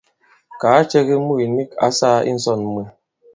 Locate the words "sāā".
1.99-2.19